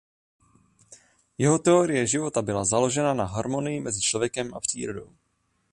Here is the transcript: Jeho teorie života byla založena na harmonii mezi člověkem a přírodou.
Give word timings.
Jeho 1.37 1.59
teorie 1.59 2.07
života 2.07 2.41
byla 2.41 2.65
založena 2.65 3.13
na 3.13 3.25
harmonii 3.25 3.79
mezi 3.81 4.01
člověkem 4.01 4.53
a 4.53 4.59
přírodou. 4.59 5.15